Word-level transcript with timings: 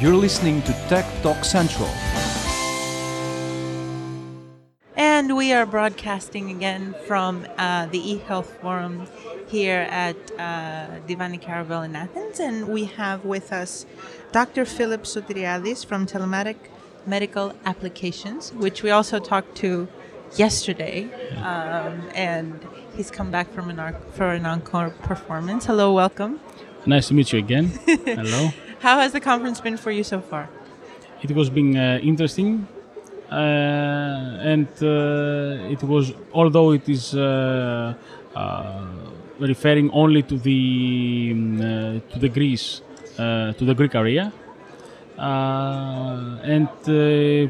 You're 0.00 0.14
listening 0.14 0.62
to 0.62 0.72
Tech 0.88 1.04
Talk 1.22 1.44
Central. 1.44 1.88
And 4.94 5.36
we 5.36 5.52
are 5.52 5.66
broadcasting 5.66 6.52
again 6.52 6.94
from 7.08 7.44
uh, 7.58 7.86
the 7.86 7.98
eHealth 7.98 8.46
Forum 8.60 9.08
here 9.48 9.88
at 9.90 10.14
uh, 10.38 11.00
Divani 11.08 11.40
Caravel 11.40 11.82
in 11.82 11.96
Athens. 11.96 12.38
And 12.38 12.68
we 12.68 12.84
have 12.84 13.24
with 13.24 13.52
us 13.52 13.86
Dr. 14.30 14.64
Philip 14.64 15.02
Soteriadis 15.02 15.84
from 15.84 16.06
Telematic 16.06 16.58
Medical 17.04 17.52
Applications, 17.64 18.52
which 18.52 18.84
we 18.84 18.90
also 18.90 19.18
talked 19.18 19.56
to 19.56 19.88
yesterday. 20.36 21.10
Um, 21.38 22.08
and 22.14 22.64
he's 22.94 23.10
come 23.10 23.32
back 23.32 23.52
from 23.52 23.68
an 23.68 23.80
ar- 23.80 24.00
for 24.12 24.28
an 24.28 24.46
encore 24.46 24.90
performance. 24.90 25.66
Hello, 25.66 25.92
welcome. 25.92 26.38
Nice 26.86 27.08
to 27.08 27.14
meet 27.14 27.32
you 27.32 27.40
again. 27.40 27.66
Hello. 27.86 28.50
How 28.80 29.00
has 29.00 29.12
the 29.12 29.20
conference 29.20 29.60
been 29.60 29.76
for 29.76 29.90
you 29.90 30.04
so 30.04 30.20
far? 30.20 30.48
It 31.22 31.32
was 31.32 31.50
being 31.50 31.76
uh, 31.76 31.98
interesting, 32.00 32.68
uh, 33.30 33.34
and 33.34 34.68
uh, 34.80 35.72
it 35.74 35.82
was 35.82 36.12
although 36.32 36.70
it 36.70 36.88
is 36.88 37.12
uh, 37.14 37.94
uh, 38.36 38.86
referring 39.40 39.90
only 39.90 40.22
to 40.22 40.38
the 40.38 41.30
um, 41.32 41.58
to 42.12 42.18
the 42.20 42.28
Greece 42.28 42.82
to 43.16 43.64
the 43.70 43.74
Greek 43.74 43.96
area, 43.96 44.32
and 45.18 46.68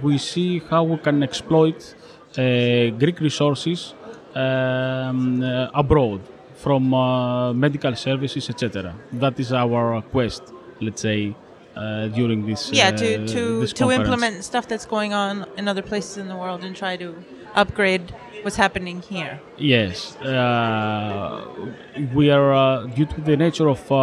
we 0.02 0.16
see 0.16 0.60
how 0.70 0.84
we 0.84 0.96
can 0.96 1.22
exploit 1.22 1.94
Greek 2.34 3.20
resources 3.20 3.92
um, 4.34 5.42
abroad 5.74 6.22
from 6.56 6.88
medical 7.60 7.94
services, 7.94 8.48
etc. 8.48 8.94
That 9.12 9.38
is 9.38 9.52
our 9.52 10.00
quest, 10.00 10.54
let's 10.80 11.02
say, 11.02 11.34
uh, 11.76 12.08
during 12.08 12.46
this. 12.46 12.70
yeah 12.72 12.88
uh, 12.88 12.96
to 13.02 13.26
to 13.34 13.66
to 13.80 13.90
implement 13.90 14.44
stuff 14.44 14.66
that's 14.70 14.86
going 14.86 15.12
on 15.12 15.46
in 15.56 15.68
other 15.68 15.82
places 15.82 16.16
in 16.16 16.26
the 16.28 16.36
world 16.36 16.64
and 16.64 16.74
try 16.76 16.96
to 16.96 17.08
upgrade 17.54 18.04
what's 18.42 18.56
happening 18.56 19.00
here 19.02 19.40
Yes, 19.56 20.16
uh, 20.16 21.44
we 22.14 22.30
are 22.30 22.52
uh, 22.52 22.86
due 22.96 23.06
to 23.06 23.20
the 23.20 23.36
nature 23.36 23.68
of 23.68 23.80
uh, 23.90 23.96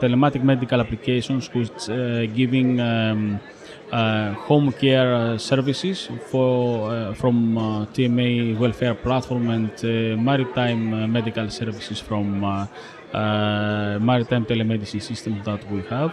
telematic 0.00 0.42
medical 0.42 0.80
applications, 0.80 1.52
which 1.54 1.88
uh, 1.88 2.26
giving 2.40 2.80
um, 2.80 3.38
uh, 3.92 4.32
home 4.48 4.72
care 4.72 5.14
uh, 5.14 5.36
services 5.38 6.08
for 6.30 6.90
uh, 6.90 7.14
from 7.14 7.36
uh, 7.58 7.62
TMA 7.94 8.58
welfare 8.58 8.94
platform 8.94 9.50
and 9.50 9.70
uh, 9.84 9.88
maritime 10.30 10.82
uh, 10.94 11.06
medical 11.06 11.48
services 11.50 11.98
from 12.00 12.42
maritime 13.12 14.44
telemedicine 14.44 15.00
system 15.02 15.40
that 15.44 15.60
we 15.70 15.82
have. 15.82 16.12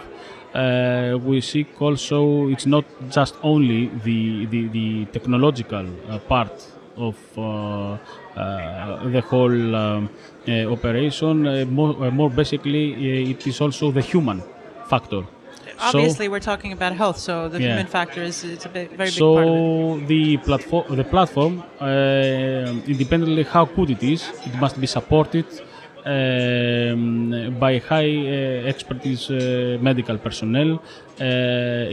Uh, 0.54 1.16
we 1.24 1.40
seek 1.40 1.80
also 1.80 2.48
it's 2.48 2.66
not 2.66 2.84
just 3.08 3.36
only 3.42 3.86
the 4.04 4.46
the, 4.46 4.68
the 4.68 5.04
technological 5.12 5.86
uh, 6.08 6.18
part 6.18 6.50
of 6.96 7.16
uh, 7.38 7.96
uh, 8.36 9.08
the 9.08 9.20
whole 9.20 9.76
um, 9.76 10.10
uh, 10.48 10.52
operation. 10.72 11.46
Uh, 11.46 11.64
more, 11.66 11.94
uh, 12.04 12.10
more 12.10 12.28
basically, 12.30 12.94
uh, 12.94 13.30
it 13.30 13.46
is 13.46 13.60
also 13.60 13.90
the 13.92 14.02
human 14.02 14.42
factor. 14.88 15.22
obviously 15.78 16.28
we're 16.28 16.40
talking 16.40 16.72
about 16.72 16.92
health 16.92 17.18
so 17.18 17.48
the 17.48 17.58
Yeah. 17.60 17.68
human 17.68 17.86
factor 17.86 18.22
is 18.22 18.44
it's 18.44 18.66
a 18.66 18.68
big, 18.68 18.88
very 18.90 19.10
big 19.10 19.20
part 19.20 19.46
So 19.48 20.00
the 20.06 20.36
platform, 20.38 20.84
the 20.96 21.04
platform, 21.04 21.62
uh, 21.80 21.86
independently 22.92 23.44
how 23.44 23.64
good 23.64 23.90
it 23.90 24.02
is, 24.02 24.22
it 24.46 24.54
must 24.60 24.76
be 24.80 24.86
supported 24.86 25.46
by 26.04 27.78
high 27.78 28.12
uh, 28.26 28.68
expertise 28.72 29.30
uh, 29.30 29.78
medical 29.80 30.18
personnel 30.18 30.82
uh, 31.20 31.24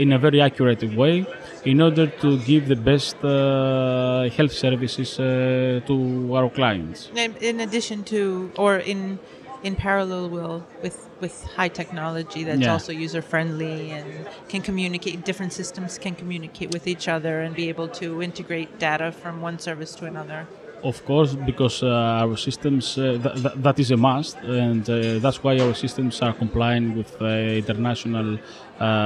in 0.03 0.13
a 0.13 0.19
very 0.19 0.41
accurate 0.41 0.84
way 0.95 1.25
in 1.66 1.81
order 1.81 2.07
to 2.07 2.38
give 2.40 2.67
the 2.67 2.75
best 2.75 3.17
uh, 3.23 4.29
health 4.29 4.53
services 4.53 5.19
uh, 5.19 5.79
to 5.88 6.35
our 6.35 6.50
clients. 6.50 7.09
in, 7.16 7.35
in 7.41 7.59
addition 7.59 8.03
to 8.03 8.51
or 8.57 8.78
in 8.78 9.19
in 9.63 9.75
parallel 9.75 10.29
will 10.29 10.63
with 10.84 11.09
with 11.19 11.44
high 11.57 11.67
technology 11.81 12.44
that's 12.44 12.62
Yeah. 12.62 12.73
also 12.73 12.91
user 12.91 13.22
friendly 13.22 13.91
and 13.91 14.07
can 14.51 14.62
communicate 14.62 15.25
different 15.25 15.51
systems 15.51 15.97
can 15.97 16.16
communicate 16.16 16.69
with 16.72 16.85
each 16.88 17.07
other 17.07 17.41
and 17.41 17.56
be 17.56 17.67
able 17.69 17.88
to 18.01 18.22
integrate 18.22 18.69
data 18.79 19.12
from 19.12 19.41
one 19.41 19.57
service 19.59 19.96
to 19.96 20.06
another 20.06 20.47
Of 20.84 21.04
course, 21.06 21.34
because 21.34 21.82
uh, 21.82 21.88
our 22.24 22.38
systems, 22.38 22.98
uh, 23.00 23.18
th- 23.24 23.42
th- 23.42 23.56
that 23.66 23.80
is 23.80 23.90
a 23.92 23.98
must, 23.98 24.38
and 24.44 24.88
uh, 24.88 25.18
that's 25.20 25.44
why 25.44 25.58
our 25.60 25.74
systems 25.74 26.22
are 26.22 26.34
complying 26.34 26.96
with 26.96 27.20
international 27.22 28.38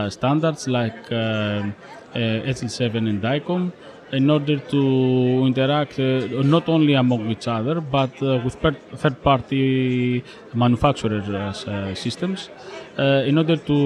standards 0.09 0.67
like 0.67 0.99
um, 1.11 1.73
uh, 2.13 2.19
HL7 2.53 3.07
and 3.07 3.21
DICOM 3.21 3.71
in 4.11 4.29
order 4.29 4.57
to 4.59 5.43
interact 5.47 5.97
uh, 5.97 6.27
not 6.43 6.67
only 6.67 6.93
among 6.95 7.29
each 7.31 7.47
other 7.47 7.79
but 7.79 8.11
uh, 8.21 8.41
with 8.43 8.59
per- 8.59 8.75
third-party 9.01 10.21
manufacturers 10.53 11.29
uh, 11.65 11.95
systems 11.95 12.49
in 12.97 13.37
order 13.37 13.55
to 13.55 13.77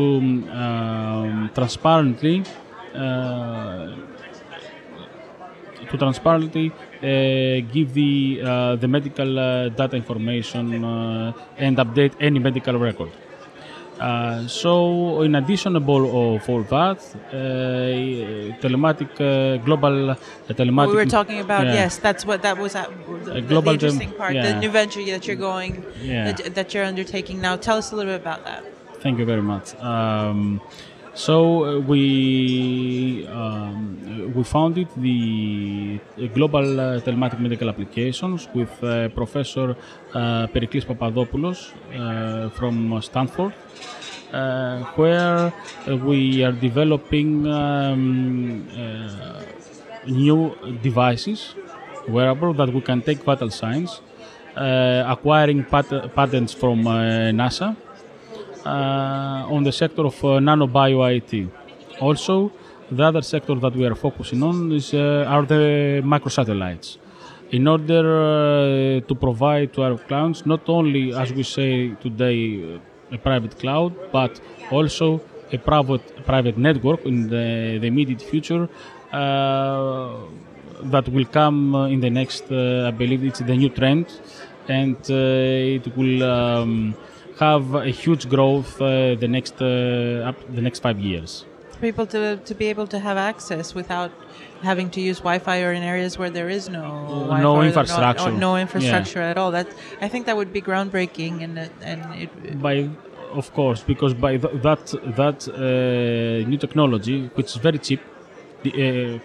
um, 0.52 1.52
transparently 1.53 2.44
uh, 2.96 3.91
to 5.90 5.97
transparently 5.97 6.72
give 7.01 7.94
the 7.94 8.41
uh, 8.44 8.75
the 8.75 8.88
medical 8.88 9.39
uh, 9.39 9.69
data 9.69 9.95
information 9.95 10.83
uh, 10.83 11.33
and 11.57 11.78
update 11.78 12.13
any 12.19 12.39
medical 12.39 12.78
record. 12.78 13.11
Uh, 14.00 14.45
so, 14.45 15.22
in 15.22 15.35
addition 15.35 15.75
of 15.78 15.88
all, 15.88 16.38
that, 16.39 16.97
uh, 17.31 17.35
telematic 18.59 19.09
uh, 19.22 19.57
global 19.63 20.09
uh, 20.11 20.16
telematic. 20.50 20.89
we 20.89 20.95
were 20.95 21.05
talking 21.05 21.39
about 21.39 21.66
yeah. 21.66 21.75
yes 21.75 21.97
that's 21.97 22.25
what 22.25 22.41
that 22.41 22.57
was 22.57 22.75
at, 22.75 22.89
the, 23.23 23.39
the 23.39 23.72
interesting 23.72 24.11
part 24.11 24.34
the 24.34 24.59
new 24.59 24.69
venture 24.69 25.01
that 25.05 25.25
you're 25.25 25.38
going 25.38 25.85
Yeah. 26.01 26.34
that, 26.34 26.55
that 26.55 26.73
you're 26.73 26.84
undertaking 26.84 27.39
now 27.39 27.55
tell 27.55 27.78
us 27.78 27.94
a 27.94 27.95
little 27.95 28.11
bit 28.11 28.22
about 28.22 28.44
that 28.44 28.66
Thank 29.05 29.19
you 29.19 29.25
very 29.25 29.44
much. 29.44 29.75
Um, 29.75 30.59
so 31.15 31.63
uh, 31.63 31.79
we 31.79 33.25
um, 33.27 34.33
we 34.35 34.43
founded 34.43 34.87
the 34.97 35.99
uh, 36.17 36.27
global 36.37 36.79
uh, 36.79 36.99
telematic 36.99 37.39
medical 37.39 37.69
applications 37.69 38.47
with 38.53 38.71
uh, 38.83 39.07
Professor 39.09 39.77
uh, 40.13 40.47
Papadopoulos 40.47 41.71
uh, 41.97 42.49
from 42.49 43.01
Stanford, 43.01 43.53
uh, 44.33 44.83
where 44.95 45.53
we 46.03 46.43
are 46.43 46.51
developing 46.51 47.47
um, 47.47 48.67
new 50.07 50.55
devices, 50.81 51.55
wearable 52.07 52.53
that 52.53 52.69
we 52.73 52.81
can 52.81 53.01
take 53.01 53.23
vital 53.23 53.49
signs, 53.49 54.01
acquiring 54.55 55.63
pat- 55.63 56.13
patents 56.13 56.53
from 56.53 56.83
NASA 56.83 57.75
on 58.65 59.63
the 59.63 59.71
sector 59.71 60.05
of 60.05 60.15
uh, 60.23 60.39
nanobio 60.39 61.05
IT. 61.15 61.49
Also, 61.99 62.51
the 62.91 63.03
other 63.03 63.21
sector 63.21 63.55
that 63.55 63.75
we 63.75 63.85
are 63.85 63.95
focusing 63.95 64.43
on 64.43 64.71
is 64.71 64.93
uh, 64.93 65.25
are 65.27 65.45
the 65.45 66.01
microsatellites. 66.03 66.97
In 67.51 67.67
order 67.67 68.03
uh, 68.03 68.99
to 69.07 69.15
provide 69.15 69.73
to 69.73 69.83
our 69.83 69.97
clients 69.97 70.45
not 70.45 70.67
only, 70.67 71.13
as 71.13 71.31
we 71.31 71.43
say 71.43 71.89
today, 72.01 72.75
uh, 72.75 72.79
a 73.11 73.17
private 73.17 73.57
cloud, 73.59 73.93
but 74.11 74.39
also 74.71 75.21
a 75.51 75.57
private 75.57 76.25
private 76.25 76.57
network 76.57 77.05
in 77.05 77.27
the, 77.27 77.77
the 77.79 77.87
immediate 77.87 78.21
future 78.21 78.67
uh, 79.13 80.17
that 80.83 81.07
will 81.09 81.25
come 81.25 81.75
uh, 81.75 81.87
in 81.87 81.99
the 81.99 82.09
next. 82.09 82.51
Uh, 82.51 82.87
I 82.87 82.91
believe 82.91 83.23
it's 83.23 83.40
the 83.40 83.55
new 83.55 83.69
trend, 83.69 84.07
and 84.67 84.97
uh, 85.09 85.78
it 85.78 85.95
will. 85.95 86.23
Um, 86.23 86.95
have 87.40 87.76
a 87.76 87.90
huge 87.90 88.29
growth 88.29 88.82
uh, 88.82 89.16
the 89.16 89.28
next 89.28 89.61
uh, 89.61 90.29
up 90.29 90.37
the 90.55 90.61
next 90.61 90.79
five 90.79 90.99
years. 90.99 91.46
people 91.82 92.05
to, 92.05 92.37
to 92.37 92.53
be 92.55 92.67
able 92.67 92.87
to 92.87 92.99
have 92.99 93.17
access 93.17 93.76
without 93.76 94.11
having 94.61 94.90
to 94.90 95.02
use 95.02 95.17
Wi-Fi 95.20 95.61
or 95.61 95.73
in 95.73 95.84
areas 95.84 96.17
where 96.17 96.29
there 96.29 96.49
is 96.49 96.70
no 96.70 96.84
Wi-Fi 97.28 97.41
no 97.41 97.61
infrastructure. 97.61 98.32
no, 98.32 98.37
no 98.37 98.58
infrastructure 98.58 99.22
at 99.22 99.37
all. 99.37 99.52
That 99.52 99.67
I 100.02 100.08
think 100.08 100.26
that 100.28 100.37
would 100.37 100.53
be 100.53 100.61
groundbreaking, 100.61 101.43
and 101.43 101.53
and 101.91 101.99
it, 102.23 102.61
By 102.61 102.90
of 103.41 103.53
course, 103.53 103.84
because 103.84 104.14
by 104.14 104.38
th- 104.38 104.55
that 104.67 104.84
that 105.22 105.40
uh, 105.47 106.49
new 106.49 106.58
technology, 106.58 107.29
which 107.35 107.47
is 107.47 107.58
very 107.67 107.79
cheap, 107.79 108.02
the, 108.64 108.72
uh, 108.73 109.20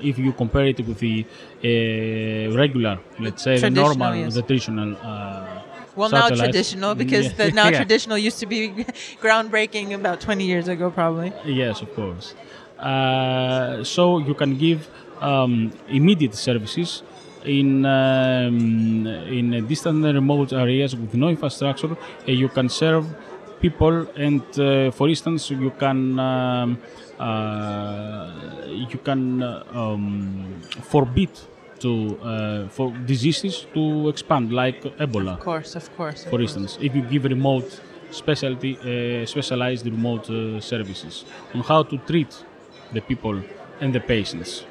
if 0.00 0.18
you 0.18 0.32
compare 0.32 0.66
it 0.66 0.78
with 0.86 0.98
the 0.98 1.24
uh, 1.24 2.56
regular, 2.56 2.98
let's 3.18 3.42
say 3.42 3.58
the 3.58 3.70
normal, 3.70 4.14
yes. 4.14 4.34
the 4.34 4.42
traditional. 4.42 4.96
Well 5.96 6.10
now 6.10 6.28
traditional 6.30 6.94
because 7.02 7.26
Yeah. 7.26 7.36
the 7.36 7.50
now 7.52 7.68
Yeah. 7.70 7.78
traditional 7.80 8.18
used 8.18 8.38
to 8.40 8.46
be 8.46 8.68
groundbreaking 9.24 9.92
about 9.94 10.20
20 10.20 10.44
years 10.44 10.68
ago 10.68 10.90
probably. 10.90 11.32
Yes, 11.44 11.82
of 11.82 11.94
course. 11.94 12.34
Uh, 12.78 13.82
so 13.84 14.18
you 14.18 14.34
can 14.34 14.56
give 14.58 14.88
um, 15.20 15.72
immediate 15.88 16.34
services 16.34 17.02
in 17.44 17.86
um, 17.86 19.06
in 19.06 19.66
distant 19.66 20.04
and 20.04 20.14
remote 20.14 20.52
areas 20.52 20.94
with 20.94 21.14
no 21.14 21.28
infrastructure. 21.28 21.90
Uh, 21.92 21.96
you 22.32 22.48
can 22.48 22.68
serve 22.68 23.06
people. 23.60 24.06
And 24.16 24.42
uh, 24.58 24.90
for 24.90 25.08
instance, 25.08 25.50
you 25.50 25.70
can 25.78 26.18
um, 26.18 26.78
uh, 27.18 28.30
you 28.68 28.98
can 29.02 29.42
uh, 29.42 29.64
um, 29.72 30.60
forbid 30.92 31.30
to 31.80 32.18
uh, 32.22 32.68
for 32.68 32.90
diseases 33.06 33.66
to 33.74 34.08
expand, 34.08 34.52
like 34.52 34.82
Ebola 34.98 35.34
Of 35.34 35.40
course, 35.40 35.76
of 35.76 35.96
course. 35.96 36.24
of 36.24 36.30
for 36.30 36.38
course. 36.38 36.42
instance, 36.42 36.78
if 36.80 36.94
you 36.94 37.02
give 37.02 37.24
remote 37.24 37.80
specialty, 38.10 38.72
uh, 38.78 39.26
specialized 39.26 39.84
remote 39.86 40.28
uh, 40.30 40.60
services 40.60 41.24
on 41.54 41.60
how 41.60 41.82
to 41.82 41.98
treat 41.98 42.32
the 42.92 43.00
people 43.00 43.42
and 43.80 43.94
the 43.94 44.00
patients. 44.00 44.64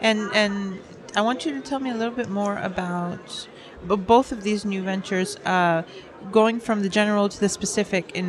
And 0.00 0.30
and 0.34 0.78
I 1.16 1.20
want 1.22 1.44
you 1.46 1.52
to 1.52 1.60
tell 1.60 1.80
me 1.80 1.90
a 1.90 1.94
little 1.94 2.14
bit 2.14 2.28
more 2.28 2.58
about 2.58 3.48
both 3.86 4.32
of 4.32 4.42
these 4.42 4.64
new 4.64 4.82
ventures, 4.82 5.36
uh, 5.44 5.82
going 6.32 6.58
from 6.60 6.82
the 6.82 6.88
general 6.88 7.28
to 7.28 7.40
the 7.40 7.48
specific. 7.48 8.10
In 8.14 8.28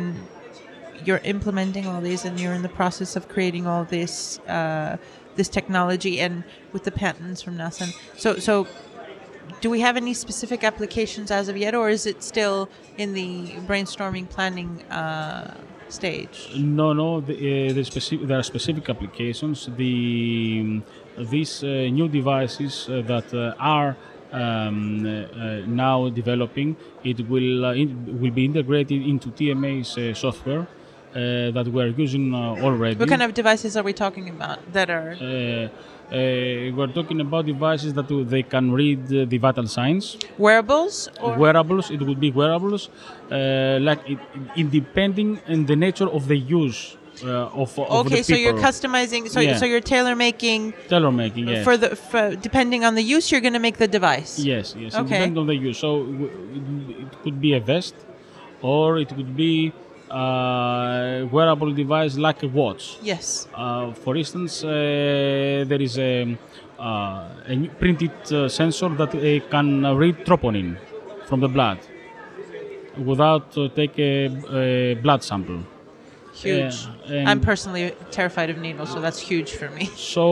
you're 1.04 1.22
implementing 1.24 1.86
all 1.86 2.00
these, 2.00 2.24
and 2.24 2.40
you're 2.40 2.54
in 2.54 2.62
the 2.62 2.68
process 2.80 3.16
of 3.16 3.28
creating 3.28 3.66
all 3.66 3.84
this 3.84 4.38
uh, 4.40 4.96
this 5.36 5.48
technology, 5.48 6.20
and 6.20 6.44
with 6.72 6.84
the 6.84 6.90
patents 6.90 7.42
from 7.42 7.56
NASA. 7.56 7.94
So 8.16 8.38
so. 8.38 8.66
Do 9.60 9.70
we 9.70 9.80
have 9.80 9.96
any 9.96 10.12
specific 10.12 10.64
applications 10.64 11.30
as 11.30 11.48
of 11.48 11.56
yet, 11.56 11.74
or 11.74 11.88
is 11.88 12.04
it 12.04 12.22
still 12.22 12.68
in 12.98 13.14
the 13.14 13.52
brainstorming 13.66 14.28
planning 14.28 14.82
uh, 14.90 15.56
stage? 15.88 16.50
No, 16.56 16.92
no, 16.92 17.20
the, 17.20 17.34
uh, 17.70 17.72
the 17.72 17.84
specific, 17.84 18.26
there 18.26 18.38
are 18.38 18.42
specific 18.42 18.88
applications. 18.88 19.68
The 19.76 20.82
these 21.16 21.64
uh, 21.64 21.88
new 21.90 22.08
devices 22.08 22.88
uh, 22.88 23.02
that 23.06 23.32
uh, 23.32 23.54
are 23.58 23.96
um, 24.32 25.06
uh, 25.06 25.60
now 25.66 26.08
developing, 26.08 26.76
it 27.04 27.28
will 27.28 27.64
uh, 27.64 27.74
will 27.74 28.32
be 28.32 28.44
integrated 28.44 29.02
into 29.02 29.30
TMA's 29.30 29.96
uh, 29.96 30.14
software 30.14 30.66
uh, 31.14 31.50
that 31.50 31.66
we 31.68 31.82
are 31.82 31.88
using 31.88 32.34
uh, 32.34 32.64
already. 32.64 32.98
What 32.98 33.08
kind 33.08 33.22
of 33.22 33.34
devices 33.34 33.76
are 33.76 33.82
we 33.82 33.92
talking 33.92 34.28
about 34.28 34.58
that 34.72 34.90
are? 34.90 35.16
uh, 35.20 35.68
uh, 36.06 36.70
we're 36.76 36.92
talking 36.94 37.20
about 37.20 37.46
devices 37.46 37.92
that 37.94 38.06
they 38.30 38.42
can 38.42 38.70
read 38.70 39.00
uh, 39.06 39.24
the 39.24 39.38
vital 39.38 39.66
signs. 39.66 40.16
Wearables 40.38 41.08
or 41.20 41.36
wearables, 41.36 41.90
it 41.90 42.00
would 42.00 42.20
be 42.20 42.30
wearables, 42.30 42.90
uh, 43.30 43.78
like 43.80 44.08
it, 44.08 44.18
it 44.54 44.70
depending 44.70 45.40
on 45.48 45.66
the 45.66 45.74
nature 45.74 46.08
of 46.08 46.28
the 46.28 46.36
use 46.36 46.96
uh, 47.24 47.48
of, 47.62 47.78
of 47.78 48.06
okay, 48.06 48.22
so 48.22 48.34
you're 48.34 48.54
customizing. 48.54 49.28
So 49.28 49.40
Yeah. 49.40 49.56
so 49.56 49.64
you're 49.64 49.80
tailor 49.80 50.14
making 50.14 50.74
tailor 50.88 51.10
making. 51.10 51.48
Yes. 51.48 51.64
for 51.64 51.76
the 51.76 51.96
for, 51.96 52.36
depending 52.36 52.84
on 52.84 52.94
the 52.94 53.02
use. 53.02 53.32
You're 53.32 53.40
going 53.40 53.54
to 53.54 53.58
make 53.68 53.78
the 53.78 53.88
device. 53.88 54.38
yes, 54.38 54.74
yes. 54.78 54.94
Okay. 54.94 55.08
depends 55.08 55.38
on 55.38 55.46
the 55.46 55.56
use. 55.56 55.78
So 55.78 56.06
it 56.90 57.22
could 57.22 57.40
be 57.40 57.54
a 57.54 57.60
vest, 57.60 57.94
or 58.62 58.98
it 58.98 59.08
could 59.08 59.36
be 59.36 59.72
a 60.10 61.28
wearable 61.30 61.72
device 61.72 62.16
like 62.16 62.42
a 62.42 62.48
watch. 62.48 62.98
Yes. 63.02 63.48
Uh, 63.54 63.92
for 63.92 64.16
instance, 64.16 64.64
uh, 64.64 65.64
there 65.66 65.80
is 65.80 65.98
a, 65.98 66.36
uh, 66.78 67.28
a 67.46 67.70
printed 67.78 68.12
uh, 68.32 68.48
sensor 68.48 68.88
that 68.90 69.14
uh, 69.14 69.48
can 69.50 69.96
read 69.96 70.24
troponin 70.24 70.76
from 71.26 71.40
the 71.40 71.48
blood 71.48 71.78
without 73.04 73.56
uh, 73.58 73.68
take 73.68 73.98
a, 73.98 74.26
a 74.52 74.94
blood 74.94 75.22
sample. 75.22 75.60
Huge. 76.42 76.76
and- 77.08 77.28
I'm 77.28 77.40
personally 77.40 77.94
terrified 78.10 78.50
of 78.50 78.58
needles, 78.58 78.90
so 78.92 79.00
that's 79.00 79.20
huge 79.30 79.50
for 79.60 79.68
me. 79.70 79.84
So, 80.16 80.24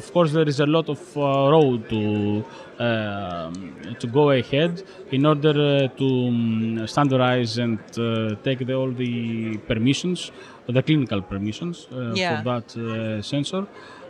of 0.00 0.06
course, 0.12 0.30
there 0.32 0.48
is 0.48 0.60
a 0.60 0.66
lot 0.76 0.88
of 0.88 1.00
uh, 1.16 1.20
road 1.54 1.88
to 1.92 2.44
um, 2.86 3.52
to 4.00 4.06
go 4.06 4.30
ahead 4.30 4.72
in 5.10 5.26
order 5.26 5.50
uh, 5.50 5.88
to 6.00 6.06
um, 6.28 6.86
standardize 6.86 7.58
and 7.58 7.78
uh, 7.98 8.36
take 8.46 8.60
the, 8.68 8.74
all 8.74 8.92
the 8.92 9.56
permissions, 9.70 10.30
the 10.66 10.82
clinical 10.82 11.20
permissions 11.22 11.76
uh, 11.92 12.14
Yeah. 12.14 12.36
for 12.36 12.44
that 12.50 12.66
uh, 12.76 13.22
sensor. 13.22 13.66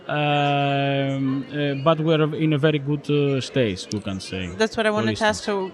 Um, 0.09 1.44
uh, 1.53 1.75
but 1.85 2.00
we're 2.00 2.35
in 2.35 2.53
a 2.55 2.59
very 2.59 2.79
good 2.79 3.09
uh, 3.11 3.41
stage, 3.41 3.87
we 3.93 4.00
can 4.00 4.21
say. 4.21 4.43
That's 4.62 4.76
what 4.76 4.87
I 4.87 4.91
wanted 4.91 5.17
to 5.17 5.25
ask. 5.25 5.44
So, 5.44 5.71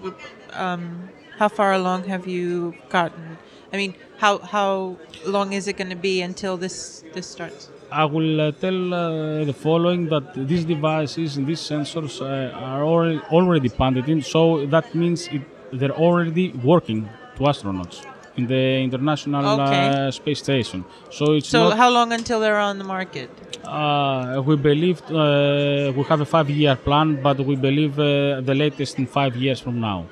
um, 0.53 1.09
how 1.39 1.49
far 1.49 1.73
along 1.73 2.03
have 2.13 2.27
you 2.27 2.73
gotten? 2.89 3.37
I 3.75 3.77
mean, 3.77 3.93
how 4.23 4.33
how 4.55 4.95
long 5.35 5.47
is 5.59 5.67
it 5.71 5.75
going 5.81 5.89
to 5.97 6.01
be 6.09 6.15
until 6.29 6.53
this 6.65 7.03
this 7.15 7.27
starts? 7.35 7.61
I 7.91 8.05
will 8.05 8.41
uh, 8.41 8.51
tell 8.63 8.79
uh, 8.93 9.01
the 9.49 9.53
following 9.67 10.01
that 10.13 10.25
these 10.51 10.63
devices 10.65 11.37
and 11.37 11.45
these 11.51 11.59
sensors 11.71 12.13
uh, 12.21 12.71
are 12.71 12.83
already, 12.83 13.19
already 13.37 13.69
patented, 13.69 14.25
so 14.25 14.65
that 14.75 14.85
means 14.95 15.27
it, 15.27 15.41
they're 15.79 15.97
already 16.07 16.45
working 16.71 16.99
to 17.37 17.41
astronauts 17.51 17.97
in 18.37 18.47
the 18.47 18.63
International 18.87 19.45
Okay. 19.59 19.87
uh, 19.89 20.11
Space 20.11 20.39
Station. 20.39 20.79
So 21.11 21.33
it's 21.33 21.49
So, 21.49 21.71
how 21.81 21.89
long 21.89 22.11
until 22.13 22.39
they're 22.39 22.59
on 22.69 22.77
the 22.79 22.83
market? 22.97 23.29
uh, 23.65 24.41
we 24.45 24.55
believe 24.55 25.01
uh, 25.11 25.91
we 25.95 26.03
have 26.11 26.21
a 26.21 26.25
five-year 26.25 26.75
plan, 26.87 27.21
but 27.21 27.39
we 27.39 27.55
believe 27.55 27.99
uh, 27.99 28.41
the 28.41 28.55
latest 28.55 28.97
in 28.99 29.05
five 29.07 29.35
years 29.35 29.59
from 29.59 29.79
now, 29.79 30.05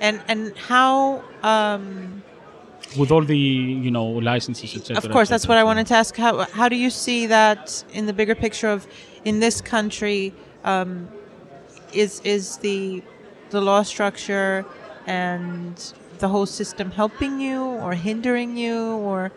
And 0.00 0.20
and 0.28 0.52
how? 0.68 1.22
Um, 1.42 2.15
with 2.98 3.10
all 3.10 3.22
the 3.22 3.38
you 3.38 3.90
know 3.90 4.06
licenses, 4.06 4.74
etc. 4.76 4.96
of 4.96 5.10
course, 5.10 5.28
that's 5.28 5.48
what 5.48 5.58
I 5.58 5.64
wanted 5.64 5.86
to 5.88 5.94
ask. 5.94 6.16
How 6.16 6.44
how 6.44 6.68
do 6.68 6.76
you 6.76 6.90
see 6.90 7.26
that 7.26 7.84
in 7.92 8.06
the 8.06 8.12
bigger 8.12 8.34
picture 8.34 8.68
of 8.68 8.86
in 9.24 9.40
this 9.40 9.60
country? 9.60 10.32
Um, 10.64 11.08
is 11.92 12.20
is 12.24 12.58
the 12.58 13.02
the 13.50 13.60
law 13.60 13.82
structure 13.82 14.64
and 15.06 15.92
the 16.18 16.28
whole 16.28 16.46
system 16.46 16.90
helping 16.90 17.40
you 17.40 17.62
or 17.62 17.94
hindering 17.94 18.56
you 18.56 18.96
or 19.08 19.30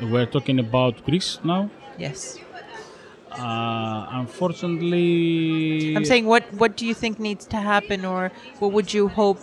We're 0.00 0.26
talking 0.26 0.58
about 0.58 1.04
Greece 1.04 1.38
now. 1.44 1.70
yes? 1.98 2.38
Uh, 3.30 4.06
unfortunately, 4.10 5.94
I'm 5.96 6.04
saying, 6.04 6.26
what 6.26 6.44
what 6.54 6.76
do 6.76 6.86
you 6.86 6.94
think 6.94 7.18
needs 7.18 7.46
to 7.46 7.56
happen, 7.56 8.04
or 8.04 8.30
what 8.60 8.70
would 8.72 8.94
you 8.94 9.08
hope 9.08 9.40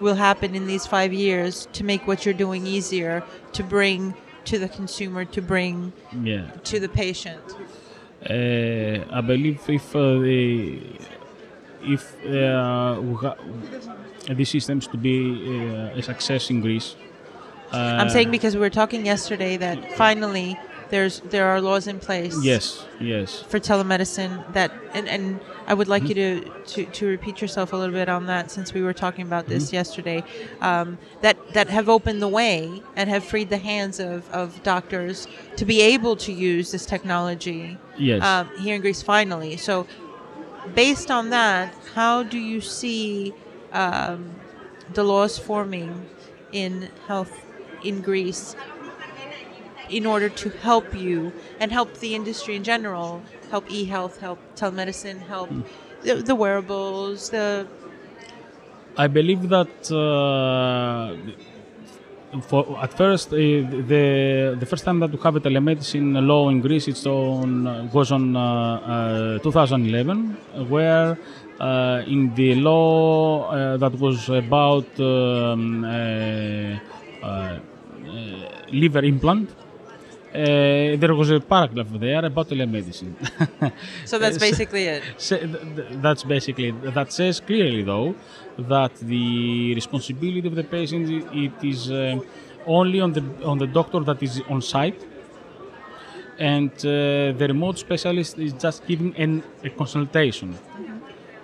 will 0.00 0.14
happen 0.14 0.54
in 0.54 0.66
these 0.66 0.86
five 0.86 1.12
years 1.12 1.68
to 1.72 1.84
make 1.84 2.06
what 2.06 2.24
you're 2.24 2.34
doing 2.34 2.66
easier 2.66 3.22
to 3.52 3.62
bring 3.62 4.14
to 4.44 4.58
the 4.58 4.68
consumer, 4.68 5.24
to 5.24 5.40
bring 5.40 5.92
yeah. 6.22 6.50
to 6.64 6.80
the 6.80 6.88
patient? 6.88 7.42
Uh, 8.28 9.04
I 9.10 9.20
believe 9.20 9.60
if 9.68 9.94
uh, 9.94 10.18
the 10.18 10.80
if 11.82 12.16
uh, 12.26 13.34
these 14.30 14.48
systems 14.48 14.86
to 14.88 14.96
be 14.96 15.16
uh, 15.68 15.98
a 15.98 16.02
success 16.02 16.50
in 16.50 16.60
Greece. 16.60 16.96
Uh, 17.72 17.76
I'm 18.00 18.08
saying 18.08 18.30
because 18.30 18.54
we 18.54 18.60
were 18.60 18.70
talking 18.70 19.04
yesterday 19.04 19.56
that 19.58 19.92
finally 19.96 20.58
there's 20.94 21.20
there 21.34 21.46
are 21.52 21.60
laws 21.60 21.86
in 21.88 21.98
place. 21.98 22.34
yes, 22.44 22.86
yes. 23.00 23.42
For 23.42 23.58
telemedicine, 23.58 24.32
that 24.52 24.70
and, 24.96 25.08
and 25.08 25.40
I 25.66 25.74
would 25.74 25.88
like 25.88 26.04
you 26.08 26.14
to, 26.14 26.28
to, 26.72 26.84
to 26.98 27.06
repeat 27.06 27.40
yourself 27.42 27.72
a 27.72 27.76
little 27.76 27.96
bit 28.00 28.08
on 28.08 28.26
that 28.26 28.50
since 28.50 28.72
we 28.72 28.80
were 28.82 28.92
talking 29.04 29.26
about 29.26 29.44
this 29.52 29.72
yesterday. 29.72 30.22
Um, 30.60 30.98
that 31.20 31.36
that 31.56 31.68
have 31.68 31.88
opened 31.88 32.22
the 32.22 32.28
way 32.40 32.54
and 32.94 33.10
have 33.10 33.24
freed 33.24 33.48
the 33.50 33.62
hands 33.72 33.98
of, 33.98 34.30
of 34.30 34.62
doctors 34.62 35.26
to 35.56 35.64
be 35.64 35.80
able 35.94 36.14
to 36.26 36.32
use 36.32 36.70
this 36.70 36.86
technology 36.86 37.76
Yes. 37.98 38.22
um, 38.22 38.48
here 38.64 38.76
in 38.76 38.80
Greece 38.80 39.02
finally. 39.02 39.56
So, 39.56 39.86
based 40.74 41.10
on 41.10 41.30
that, 41.30 41.74
how 41.94 42.22
do 42.22 42.38
you 42.38 42.60
see 42.60 43.34
um, 43.72 44.20
the 44.92 45.02
laws 45.02 45.38
forming 45.38 46.06
in 46.52 46.88
health 47.08 47.34
in 47.82 48.00
Greece 48.00 48.54
in 49.88 50.06
order 50.06 50.28
to 50.28 50.48
help 50.50 50.94
you 50.94 51.32
and 51.60 51.72
help 51.72 51.94
the 51.98 52.14
industry 52.14 52.56
in 52.56 52.64
general, 52.64 53.22
help 53.50 53.70
e-health, 53.70 54.20
help 54.20 54.38
telemedicine, 54.56 55.20
help 55.20 55.50
the, 56.02 56.14
the 56.14 56.34
wearables, 56.34 57.30
the 57.30 57.66
I 58.96 59.08
believe 59.08 59.48
that 59.48 59.90
uh, 59.90 61.16
for 62.42 62.78
at 62.80 62.92
first 62.94 63.32
uh, 63.32 63.36
the 63.36 64.56
the 64.58 64.66
first 64.66 64.84
time 64.84 65.00
that 65.00 65.10
we 65.10 65.18
have 65.18 65.36
a 65.36 65.40
telemedicine 65.40 66.24
law 66.26 66.48
in 66.48 66.60
Greece 66.60 66.86
it's 66.88 67.06
on 67.06 67.66
uh, 67.66 67.88
was 67.92 68.12
on 68.12 68.36
uh, 68.36 69.36
uh, 69.36 69.38
2011 69.38 70.36
where 70.68 71.18
uh, 71.60 72.02
in 72.06 72.34
the 72.34 72.54
law 72.54 73.50
uh, 73.50 73.76
that 73.76 73.94
was 73.98 74.28
about 74.28 74.86
um, 75.00 75.84
uh, 75.84 75.88
uh, 75.88 77.26
uh, 77.26 77.58
liver 78.70 79.02
implant 79.04 79.50
uh, 80.34 80.96
there 80.96 81.14
was 81.14 81.30
a 81.30 81.40
paragraph 81.40 81.88
there 81.92 82.24
about 82.24 82.48
telemedicine. 82.48 83.14
so 84.04 84.18
that's 84.18 84.38
basically 84.38 84.84
it. 84.84 85.02
Th- 85.18 85.46
that's 86.04 86.24
basically 86.24 86.70
that 86.70 87.12
says 87.12 87.40
clearly 87.40 87.82
though 87.82 88.14
that 88.58 88.94
the 88.96 89.74
responsibility 89.74 90.46
of 90.48 90.54
the 90.54 90.64
patient 90.64 91.08
it 91.32 91.56
is 91.62 91.90
uh, 91.90 92.18
only 92.66 93.00
on 93.00 93.12
the 93.12 93.22
on 93.44 93.58
the 93.58 93.66
doctor 93.66 94.00
that 94.00 94.22
is 94.22 94.42
on 94.48 94.60
site 94.60 95.00
and 96.38 96.72
uh, 96.78 97.30
the 97.38 97.46
remote 97.48 97.78
specialist 97.78 98.38
is 98.38 98.52
just 98.54 98.84
giving 98.86 99.14
an, 99.16 99.42
a 99.62 99.70
consultation 99.70 100.58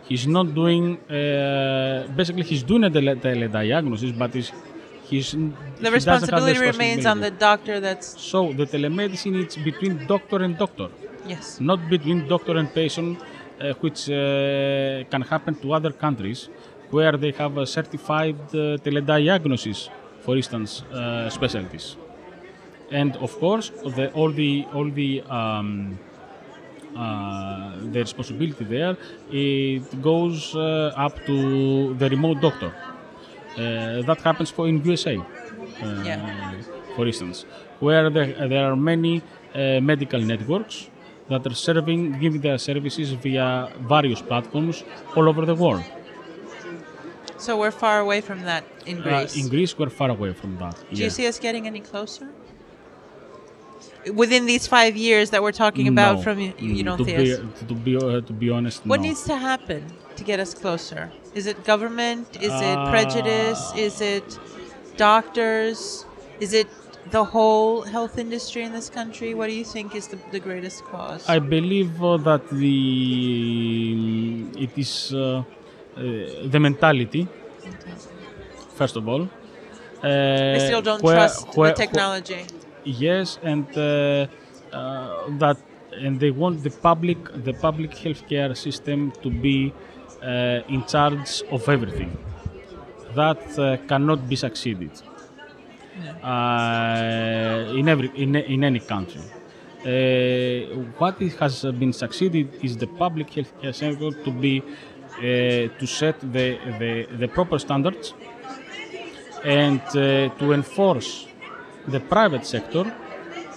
he's 0.08 0.26
not 0.26 0.52
doing 0.54 0.98
uh, 1.08 2.08
basically 2.16 2.42
he's 2.42 2.64
doing 2.64 2.84
a 2.84 2.90
tele- 2.90 3.16
telediagnosis 3.16 4.16
but 4.18 4.34
he's, 4.34 4.50
He's, 5.10 5.32
The 5.32 5.90
responsibility 5.90 6.58
remains 6.70 7.04
on 7.04 7.20
the 7.20 7.32
doctor 7.32 7.80
that's 7.80 8.08
So 8.30 8.52
the 8.52 8.66
telemedicine 8.74 9.36
is 9.44 9.56
between 9.56 10.06
doctor 10.06 10.38
and 10.46 10.56
doctor, 10.56 10.88
yes. 11.26 11.60
not 11.60 11.80
between 11.90 12.28
doctor 12.28 12.56
and 12.56 12.72
patient, 12.72 13.18
uh, 13.18 13.72
which 13.82 14.08
uh, 14.08 15.04
can 15.12 15.22
happen 15.32 15.54
to 15.62 15.72
other 15.72 15.92
countries 16.04 16.48
where 16.90 17.16
they 17.16 17.32
have 17.32 17.56
a 17.56 17.66
certified 17.66 18.40
uh, 18.50 18.76
telediagnosis, 18.84 19.88
for 20.20 20.36
instance, 20.36 20.82
uh, 20.82 21.28
specialties. 21.30 21.96
And 22.90 23.16
of 23.16 23.38
course, 23.38 23.70
the, 23.96 24.10
all 24.12 24.32
the 24.32 24.66
all 24.72 24.90
the 24.90 25.22
um, 25.22 25.98
uh, 26.96 27.76
the 27.92 28.00
responsibility 28.00 28.64
there 28.64 28.96
it 29.30 30.02
goes 30.02 30.56
uh, 30.56 30.92
up 30.96 31.14
to 31.26 31.94
the 31.94 32.08
remote 32.10 32.40
doctor. 32.40 32.72
Uh, 33.56 34.02
that 34.02 34.20
happens 34.22 34.50
for 34.50 34.68
in 34.68 34.82
USA, 34.84 35.16
uh, 35.16 35.22
Yeah. 36.04 36.52
for 36.96 37.06
instance, 37.06 37.44
where 37.80 38.08
there, 38.10 38.48
there 38.48 38.64
are 38.72 38.76
many 38.76 39.22
uh, 39.54 39.80
medical 39.80 40.20
networks 40.20 40.88
that 41.28 41.46
are 41.46 41.54
serving, 41.54 42.18
giving 42.20 42.40
their 42.40 42.58
services 42.58 43.10
via 43.12 43.68
various 43.88 44.22
platforms 44.22 44.84
all 45.16 45.28
over 45.28 45.44
the 45.44 45.54
world. 45.54 45.84
So 47.38 47.56
we're 47.58 47.70
far 47.70 48.00
away 48.00 48.20
from 48.20 48.42
that 48.42 48.64
in 48.86 48.98
Uh, 48.98 49.02
Greece. 49.02 49.36
in 49.36 49.48
Greece, 49.48 49.76
we're 49.78 49.90
far 49.90 50.10
away 50.10 50.32
from 50.32 50.56
that. 50.58 50.76
Do 50.92 51.02
you 51.02 51.10
see 51.10 51.26
us 51.26 51.38
getting 51.38 51.66
any 51.66 51.80
closer? 51.80 52.28
Within 54.14 54.46
these 54.46 54.66
five 54.66 54.96
years 54.96 55.30
that 55.30 55.42
we're 55.42 55.52
talking 55.64 55.86
about, 55.88 56.16
No. 56.16 56.22
from 56.22 56.38
you, 56.40 56.52
you 56.58 56.82
don't 56.82 56.98
to 56.98 57.04
be, 57.04 57.32
us. 57.34 57.40
To 57.68 57.74
be, 57.74 57.96
uh, 57.96 58.20
to 58.22 58.32
be 58.32 58.48
honest, 58.50 58.84
What 58.86 59.00
no. 59.00 59.08
needs 59.08 59.22
to 59.24 59.36
happen 59.36 59.82
to 60.16 60.22
get 60.24 60.40
us 60.40 60.54
closer? 60.54 61.10
Is 61.34 61.46
it 61.46 61.64
government? 61.64 62.26
Is 62.40 62.54
it 62.70 62.78
Uh, 62.78 62.90
prejudice? 62.90 63.60
Is 63.76 64.00
it 64.00 64.24
doctors? 64.96 66.06
Is 66.40 66.52
it 66.60 66.68
the 67.10 67.24
whole 67.24 67.82
health 67.82 68.16
industry 68.18 68.62
in 68.68 68.72
this 68.72 68.88
country? 68.98 69.34
What 69.34 69.46
do 69.48 69.54
you 69.60 69.64
think 69.64 69.94
is 69.94 70.06
the, 70.12 70.18
the 70.32 70.40
greatest 70.40 70.78
cause? 70.92 71.22
I 71.28 71.38
believe 71.38 71.92
uh, 72.02 72.16
that 72.28 72.42
the 72.50 72.76
it 74.64 74.72
is 74.76 75.12
uh, 75.12 75.20
uh, 75.20 76.02
the 76.54 76.58
mentality. 76.68 77.22
First 78.80 78.96
of 78.96 79.06
all, 79.08 79.22
uh, 79.22 79.28
they 80.02 80.62
still 80.70 80.82
don't 80.82 81.02
where- 81.02 81.16
trust 81.16 81.56
where- 81.56 81.70
the 81.72 81.76
technology. 81.84 82.42
Yes, 82.84 83.38
and 83.42 83.66
uh, 83.76 84.26
uh, 84.72 85.28
that 85.38 85.58
and 85.92 86.20
they 86.20 86.30
want 86.30 86.62
the 86.62 86.70
public 86.70 87.18
the 87.44 87.52
public 87.52 87.90
healthcare 87.90 88.56
system 88.56 89.12
to 89.22 89.30
be 89.30 89.72
uh, 90.22 90.60
in 90.68 90.84
charge 90.86 91.42
of 91.50 91.68
everything. 91.68 92.16
That 93.14 93.42
cannot 93.88 94.28
be 94.28 94.36
succeeded 94.36 94.92
in 97.80 97.88
every 97.88 98.10
in, 98.14 98.36
in 98.36 98.64
any 98.64 98.80
country. 98.80 99.20
Uh, 99.80 100.76
what 100.98 101.18
has 101.18 101.62
been 101.62 101.92
succeeded 101.92 102.48
is 102.62 102.76
the 102.76 102.86
public 102.86 103.28
healthcare 103.30 103.74
sector 103.74 104.10
to 104.24 104.30
be 104.30 104.60
uh, 104.60 105.22
to 105.78 105.86
set 105.86 106.20
the, 106.20 106.58
the, 106.78 107.06
the 107.16 107.26
proper 107.28 107.58
standards 107.58 108.12
and 109.42 109.80
uh, 109.80 110.28
to 110.38 110.52
enforce 110.52 111.26
the 111.88 112.00
private 112.00 112.44
sector 112.46 112.84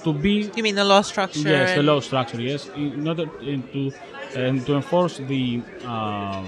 to 0.03 0.13
be 0.13 0.49
You 0.55 0.63
mean 0.63 0.75
the 0.75 0.83
law 0.83 1.01
structure? 1.01 1.39
yes 1.39 1.75
the 1.75 1.83
law 1.83 1.99
structure 1.99 2.41
yes 2.41 2.69
in 2.75 3.07
order 3.07 3.25
to 3.25 3.91
and 4.35 4.65
to 4.65 4.75
enforce 4.75 5.17
the 5.17 5.61
um, 5.85 6.45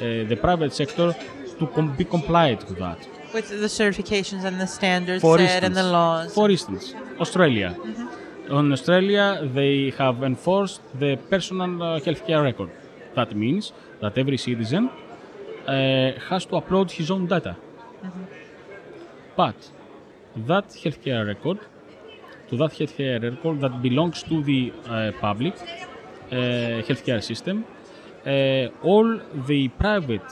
uh, 0.00 0.24
the 0.30 0.36
private 0.46 0.72
sector 0.72 1.14
to 1.58 1.66
com- 1.74 1.94
be 1.96 2.04
compliant 2.04 2.60
with 2.68 2.78
that 2.78 2.98
with 3.34 3.48
the 3.48 3.70
certifications 3.80 4.44
and 4.44 4.60
the 4.60 4.66
standards 4.66 5.22
for 5.22 5.38
set 5.38 5.44
instance, 5.44 5.64
and 5.66 5.76
the 5.76 5.84
laws. 5.84 6.34
For 6.34 6.50
instance, 6.50 6.94
Australia. 7.18 7.74
On 8.50 8.70
Australia, 8.72 9.48
they 9.58 9.90
have 9.96 10.22
enforced 10.22 10.82
the 10.98 11.16
personal 11.30 11.82
uh, 11.82 12.00
healthcare 12.00 12.42
record. 12.42 12.70
That 13.14 13.34
means 13.34 13.72
that 14.02 14.18
every 14.18 14.36
citizen 14.36 14.90
uh, 14.90 16.12
has 16.28 16.44
to 16.46 16.54
upload 16.60 16.90
his 16.90 17.10
own 17.10 17.26
data. 17.26 17.56
But 19.36 19.54
that 20.36 20.68
healthcare 20.68 21.26
record, 21.26 21.58
to 22.48 22.56
that 22.56 22.72
healthcare 22.72 23.22
record 23.22 23.60
that 23.60 23.82
belongs 23.82 24.22
to 24.22 24.42
the 24.42 24.72
uh, 24.86 25.12
public 25.20 25.54
uh, 25.54 26.34
healthcare 26.88 27.22
system, 27.22 27.64
uh, 28.26 28.68
all 28.82 29.20
the 29.46 29.68
private 29.68 30.22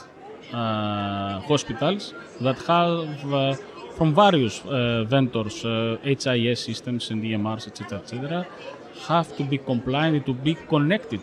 uh, 0.53 1.39
hospitals 1.41 2.13
that 2.39 2.57
have 2.59 3.33
uh, 3.33 3.55
from 3.95 4.13
various 4.15 4.61
uh, 4.65 5.03
vendors, 5.03 5.61
HIS 6.03 6.59
systems 6.59 7.11
and 7.11 7.23
EMRs, 7.23 7.67
etc., 7.67 7.99
etc., 7.99 8.47
have 9.07 9.35
to 9.37 9.43
be 9.43 9.57
compliant 9.57 10.25
to 10.25 10.33
be 10.33 10.55
connected 10.55 11.21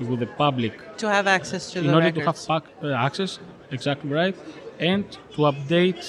with 0.00 0.20
the 0.20 0.26
public 0.26 0.96
to 0.96 1.08
have 1.08 1.26
access 1.26 1.72
to 1.72 1.78
in 1.78 1.86
order 1.94 2.06
records. 2.06 2.46
to 2.46 2.52
have 2.52 2.92
access, 2.92 3.38
exactly 3.70 4.10
right, 4.10 4.36
and 4.78 5.10
to 5.32 5.42
update 5.52 6.02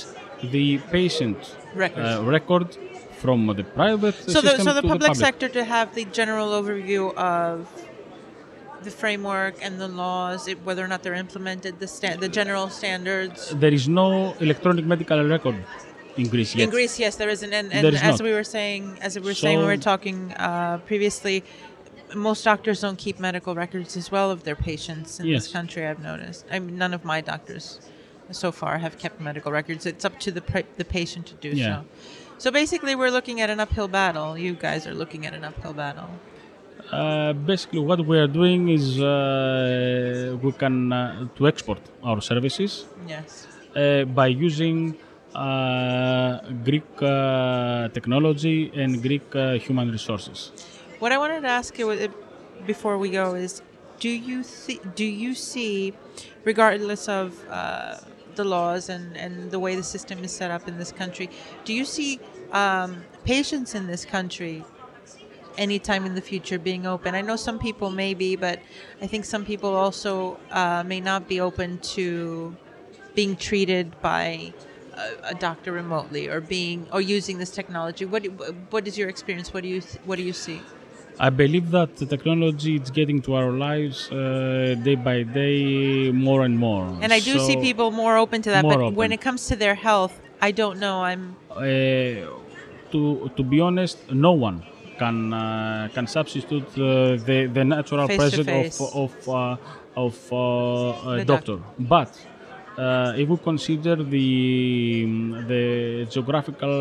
the 0.51 0.77
patient 0.91 1.37
uh, 1.75 2.21
record 2.23 2.77
from 3.17 3.47
the 3.47 3.63
private 3.63 4.15
so 4.15 4.41
the 4.41 4.57
so 4.57 4.73
the 4.73 4.81
public 4.81 5.13
public. 5.13 5.15
sector 5.15 5.47
to 5.49 5.63
have 5.63 5.95
the 5.95 6.05
general 6.05 6.49
overview 6.49 7.13
of 7.15 7.67
the 8.85 8.91
framework 8.91 9.55
and 9.61 9.81
the 9.81 9.87
laws, 9.87 10.47
it, 10.47 10.63
whether 10.63 10.83
or 10.85 10.87
not 10.87 11.03
they're 11.03 11.21
implemented, 11.27 11.79
the 11.79 11.87
sta- 11.87 12.17
the 12.17 12.29
general 12.29 12.69
standards. 12.69 13.49
There 13.49 13.73
is 13.73 13.87
no 13.89 14.33
electronic 14.39 14.85
medical 14.85 15.21
record 15.27 15.57
in 16.17 16.27
Greece 16.27 16.55
yet. 16.55 16.65
In 16.65 16.69
Greece, 16.69 16.97
yes, 16.99 17.15
there 17.15 17.29
isn't, 17.29 17.51
and, 17.51 17.73
and 17.73 17.87
is 17.87 18.01
as 18.01 18.19
not. 18.19 18.21
we 18.21 18.31
were 18.31 18.43
saying, 18.43 18.97
as 19.01 19.19
we 19.19 19.25
were 19.25 19.33
saying, 19.33 19.59
we 19.59 19.65
were 19.65 19.77
talking 19.91 20.31
uh, 20.33 20.77
previously, 20.85 21.43
most 22.15 22.43
doctors 22.43 22.81
don't 22.81 22.97
keep 22.97 23.19
medical 23.19 23.55
records 23.55 23.97
as 23.97 24.11
well 24.11 24.31
of 24.31 24.43
their 24.43 24.55
patients 24.55 25.19
in 25.19 25.27
this 25.27 25.51
country. 25.51 25.85
I've 25.85 25.99
noticed. 25.99 26.45
I 26.51 26.59
mean, 26.59 26.77
none 26.77 26.93
of 26.93 27.03
my 27.03 27.21
doctors 27.21 27.79
so 28.31 28.51
far 28.51 28.77
have 28.79 28.97
kept 28.97 29.19
medical 29.21 29.51
records. 29.51 29.85
It's 29.85 30.05
up 30.05 30.19
to 30.21 30.31
the 30.31 30.43
the 30.77 30.85
patient 30.85 31.25
to 31.27 31.35
do 31.35 31.49
Yeah. 31.49 31.65
so. 31.65 31.85
So 32.37 32.51
basically, 32.51 32.95
we're 32.95 33.11
looking 33.11 33.39
at 33.41 33.49
an 33.49 33.59
uphill 33.59 33.87
battle. 33.87 34.37
You 34.37 34.53
guys 34.53 34.85
are 34.87 34.93
looking 34.93 35.25
at 35.25 35.33
an 35.33 35.43
uphill 35.45 35.73
battle. 35.73 36.09
Uh, 36.91 37.33
basically, 37.33 37.79
what 37.79 38.05
we 38.05 38.17
are 38.19 38.27
doing 38.27 38.69
is 38.69 38.99
uh, 39.01 40.37
we 40.41 40.51
can 40.51 40.91
uh, 40.93 41.27
to 41.37 41.47
export 41.47 41.79
our 42.03 42.21
services 42.21 42.85
Yes. 43.07 43.47
uh, 43.75 44.03
by 44.05 44.27
using 44.27 44.95
uh, 45.33 46.39
Greek 46.63 46.83
uh, 47.01 47.87
technology 47.89 48.71
and 48.75 49.01
Greek 49.01 49.27
uh, 49.35 49.53
human 49.57 49.91
resources. 49.91 50.51
What 50.99 51.11
I 51.11 51.17
wanted 51.17 51.41
to 51.41 51.47
ask 51.47 51.77
you 51.79 51.87
before 52.65 52.97
we 52.97 53.09
go 53.09 53.33
is, 53.35 53.61
do 53.99 54.09
you 54.09 54.43
see, 54.43 54.79
do 54.95 55.05
you 55.05 55.33
see, 55.33 55.93
regardless 56.43 57.07
of 57.09 57.33
uh, 57.49 57.97
the 58.35 58.43
laws 58.43 58.89
and, 58.89 59.15
and 59.17 59.51
the 59.51 59.59
way 59.59 59.75
the 59.75 59.83
system 59.83 60.23
is 60.23 60.31
set 60.31 60.51
up 60.51 60.67
in 60.67 60.77
this 60.77 60.91
country, 60.91 61.29
do 61.63 61.73
you 61.73 61.85
see 61.85 62.19
um, 62.51 63.03
patients 63.23 63.75
in 63.75 63.87
this 63.87 64.05
country 64.05 64.63
anytime 65.57 66.05
in 66.05 66.15
the 66.15 66.21
future 66.21 66.59
being 66.59 66.85
open? 66.85 67.15
I 67.15 67.21
know 67.21 67.35
some 67.35 67.59
people 67.59 67.89
may 67.89 68.13
be, 68.13 68.35
but 68.35 68.59
I 69.01 69.07
think 69.07 69.25
some 69.25 69.45
people 69.45 69.73
also 69.73 70.39
uh, 70.51 70.83
may 70.85 70.99
not 70.99 71.27
be 71.27 71.39
open 71.39 71.79
to 71.95 72.55
being 73.15 73.35
treated 73.35 73.99
by 74.01 74.53
a, 74.93 75.29
a 75.31 75.35
doctor 75.35 75.71
remotely 75.71 76.27
or 76.27 76.41
being 76.41 76.87
or 76.91 77.01
using 77.01 77.37
this 77.37 77.49
technology. 77.49 78.05
What 78.05 78.25
what 78.69 78.87
is 78.87 78.97
your 78.97 79.09
experience? 79.09 79.53
What 79.53 79.63
do 79.63 79.69
you 79.69 79.81
what 80.03 80.17
do 80.17 80.23
you 80.23 80.33
see? 80.33 80.61
I 81.19 81.29
believe 81.29 81.71
that 81.71 81.95
the 81.95 82.05
technology 82.05 82.75
is 82.75 82.91
getting 82.91 83.21
to 83.21 83.35
our 83.35 83.51
lives 83.51 84.11
uh, 84.11 84.75
day 84.83 84.95
by 84.95 85.23
day 85.23 86.11
more 86.11 86.43
and 86.43 86.57
more. 86.57 86.85
And 87.01 87.13
I 87.13 87.19
do 87.19 87.39
So, 87.39 87.47
see 87.47 87.57
people 87.57 87.91
more 87.91 88.17
open 88.17 88.41
to 88.41 88.49
that, 88.51 88.63
but 88.63 88.93
when 88.93 89.11
it 89.11 89.21
comes 89.21 89.47
to 89.47 89.55
their 89.55 89.75
health, 89.75 90.19
I 90.41 90.51
don't 90.51 90.79
know. 90.79 91.03
I'm 91.03 91.35
Uh, 91.49 92.27
to 92.91 93.31
to 93.37 93.43
be 93.43 93.61
honest, 93.61 93.97
no 94.11 94.33
one 94.33 94.57
can 94.99 95.33
uh, 95.33 95.87
can 95.95 96.05
substitute 96.07 96.67
uh, 96.75 97.15
the 97.27 97.47
the 97.57 97.63
natural 97.63 98.07
Face 98.07 98.17
presence 98.19 98.81
of 98.81 98.91
of 99.03 99.13
uh, 99.29 100.03
of 100.05 100.15
uh, 100.33 101.11
a 101.11 101.23
doctor. 101.23 101.57
But 101.79 102.11
uh, 102.77 103.13
if 103.21 103.29
we 103.29 103.37
consider 103.37 103.95
the 103.95 104.29
the 105.51 105.63
geographical 106.11 106.75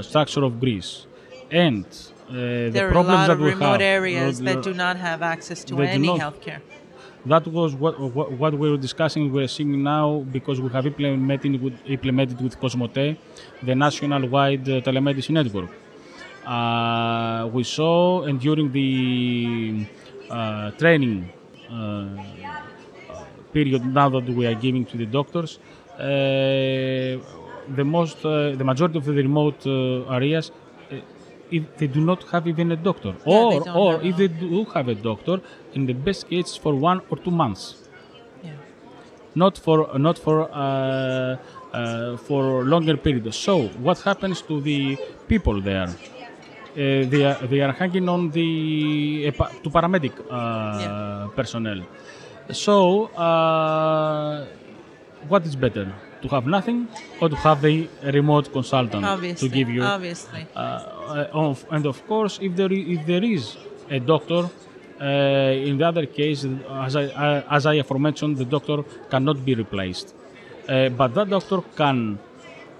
structure 0.00 0.44
of 0.48 0.58
Greece 0.58 1.06
and 1.50 1.84
uh, 2.32 2.34
the 2.34 2.70
there 2.70 2.88
are 2.88 2.94
a 2.94 3.02
lot 3.02 3.28
of 3.28 3.40
remote 3.40 3.80
have, 3.80 3.80
areas 3.82 4.40
uh, 4.40 4.44
that 4.44 4.62
do 4.62 4.72
not 4.72 4.96
have 4.96 5.20
access 5.20 5.62
to 5.64 5.82
any 5.82 6.06
not. 6.06 6.18
healthcare. 6.18 6.60
that 7.26 7.46
was 7.46 7.74
what, 7.74 8.00
what, 8.00 8.32
what 8.32 8.54
we 8.58 8.70
were 8.70 8.78
discussing, 8.78 9.30
we're 9.30 9.46
seeing 9.46 9.82
now 9.82 10.24
because 10.32 10.58
we 10.58 10.70
have 10.70 10.86
implemented 10.86 11.60
with, 11.60 11.74
implemented 11.84 12.40
with 12.40 12.58
Cosmote, 12.58 13.18
the 13.62 13.74
national 13.74 14.26
wide 14.28 14.66
uh, 14.66 14.80
telemedicine 14.80 15.34
network. 15.40 15.70
Uh, 16.46 17.50
we 17.52 17.64
saw, 17.64 18.22
and 18.22 18.40
during 18.40 18.72
the 18.72 19.86
uh, 20.30 20.70
training 20.72 21.30
period 23.52 23.84
now 23.84 24.08
that 24.08 24.24
we 24.24 24.46
are 24.46 24.54
giving 24.54 24.86
to 24.86 24.96
the 24.96 25.06
doctors, 25.06 25.58
the 25.98 27.84
most, 27.84 28.22
the 28.22 28.64
majority 28.64 28.96
of 28.96 29.04
the 29.04 29.12
remote 29.12 29.66
areas 29.66 30.50
if 31.58 31.62
they 31.78 31.86
do 31.96 32.00
not 32.10 32.20
have 32.32 32.44
even 32.52 32.72
a 32.72 32.76
doctor, 32.88 33.12
Yeah, 33.26 33.42
or 33.42 33.68
or 33.82 33.90
if 34.08 34.14
they 34.20 34.28
do 34.28 34.64
have 34.74 34.86
a 34.88 34.94
doctor, 35.10 35.36
in 35.74 35.86
the 35.90 35.96
best 36.06 36.28
case 36.32 36.56
for 36.62 36.72
one 36.90 36.98
or 37.10 37.16
two 37.24 37.34
months, 37.42 37.62
Yeah. 38.42 38.56
not 39.42 39.54
for 39.64 39.76
not 40.06 40.16
for 40.24 40.36
uh, 40.42 41.36
uh, 41.78 42.16
for 42.26 42.42
longer 42.72 42.96
periods. 43.06 43.36
So 43.48 43.54
what 43.86 43.98
happens 44.08 44.42
to 44.48 44.60
the 44.60 44.78
people 45.28 45.56
there? 45.70 45.88
Uh, 45.88 47.04
they 47.12 47.22
are 47.30 47.38
they 47.52 47.60
are 47.60 47.72
hanging 47.80 48.08
on 48.08 48.30
the 48.30 49.30
to 49.62 49.68
paramedic 49.76 50.14
uh, 50.20 50.24
Yeah. 50.80 51.28
personnel. 51.36 51.80
So 52.64 52.76
uh, 53.26 54.46
what 55.28 55.42
is 55.46 55.54
better? 55.64 55.86
To 56.22 56.28
have 56.28 56.46
nothing 56.46 56.86
or 57.20 57.28
to 57.28 57.36
have 57.36 57.60
the 57.62 57.88
remote 58.18 58.52
consultant 58.52 59.04
Obviously. 59.04 59.48
to 59.48 59.54
give 59.54 59.68
you 59.68 59.82
Obviously. 59.82 60.46
uh, 60.54 60.58
uh, 60.58 61.28
of, 61.50 61.64
and 61.74 61.84
of 61.86 61.98
course, 62.06 62.38
if 62.40 62.54
there 62.54 62.72
if 62.72 63.04
there 63.06 63.24
is 63.24 63.56
a 63.90 63.98
doctor, 63.98 64.42
uh, 65.00 65.68
in 65.68 65.78
the 65.78 65.86
other 65.92 66.06
case, 66.06 66.46
as 66.86 66.94
I, 66.94 67.04
uh, 67.06 67.42
as 67.56 67.66
I 67.66 67.74
aforementioned, 67.84 68.36
the 68.36 68.44
doctor 68.44 68.78
cannot 69.10 69.44
be 69.44 69.54
replaced, 69.56 70.14
uh, 70.68 70.90
but 70.90 71.12
that 71.16 71.28
doctor 71.28 71.58
can 71.76 72.18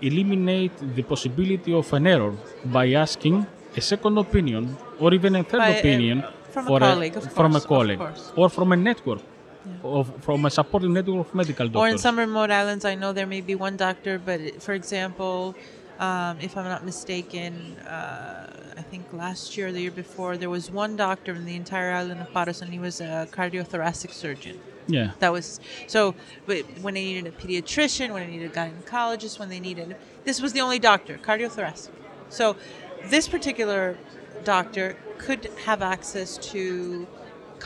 eliminate 0.00 0.72
the 0.96 1.02
possibility 1.02 1.72
of 1.74 1.92
an 1.92 2.06
error 2.06 2.34
by 2.66 2.92
asking 2.92 3.44
a 3.76 3.80
second 3.80 4.18
opinion 4.18 4.76
or 5.00 5.12
even 5.14 5.34
a 5.36 5.42
third 5.42 5.58
By 5.58 5.68
a- 5.70 5.78
opinion 5.80 6.22
from 6.52 6.66
a 6.68 6.78
colleague, 6.78 7.16
of 7.16 7.32
from 7.32 7.52
course, 7.52 7.64
a 7.64 7.68
colleague 7.68 7.98
course. 7.98 8.32
or 8.36 8.48
from 8.50 8.70
a 8.72 8.76
network. 8.76 9.20
Of, 9.84 10.12
from 10.24 10.44
a 10.44 10.50
supporting 10.50 10.92
network 10.92 11.28
of 11.28 11.34
medical 11.34 11.66
doctors. 11.66 11.80
Or 11.80 11.88
in 11.88 11.98
some 11.98 12.18
remote 12.18 12.50
islands, 12.50 12.84
I 12.84 12.94
know 12.94 13.12
there 13.12 13.26
may 13.26 13.40
be 13.40 13.54
one 13.54 13.76
doctor, 13.76 14.18
but 14.18 14.62
for 14.62 14.72
example, 14.74 15.54
um, 15.98 16.38
if 16.40 16.56
I'm 16.56 16.64
not 16.64 16.84
mistaken, 16.84 17.76
uh, 17.78 18.74
I 18.76 18.82
think 18.82 19.12
last 19.12 19.56
year 19.56 19.68
or 19.68 19.72
the 19.72 19.80
year 19.80 19.90
before, 19.90 20.36
there 20.36 20.50
was 20.50 20.70
one 20.70 20.96
doctor 20.96 21.32
in 21.32 21.44
the 21.44 21.54
entire 21.54 21.92
island 21.92 22.20
of 22.20 22.32
Paros, 22.32 22.60
and 22.62 22.72
he 22.72 22.80
was 22.80 23.00
a 23.00 23.28
cardiothoracic 23.30 24.10
surgeon. 24.12 24.58
yeah. 24.88 25.12
That 25.20 25.32
was 25.32 25.60
so. 25.86 26.14
But 26.46 26.64
when 26.80 26.94
they 26.94 27.04
needed 27.04 27.26
a 27.28 27.30
pediatrician, 27.30 28.12
when 28.12 28.26
they 28.26 28.32
needed 28.32 28.50
a 28.50 28.54
gynecologist, 28.54 29.38
when 29.38 29.48
they 29.48 29.60
needed 29.60 29.96
this 30.24 30.40
was 30.40 30.52
the 30.52 30.60
only 30.60 30.78
doctor, 30.78 31.18
cardiothoracic. 31.18 31.90
So 32.28 32.56
this 33.04 33.28
particular 33.28 33.96
doctor 34.44 34.96
could 35.18 35.48
have 35.66 35.82
access 35.82 36.36
to 36.38 37.06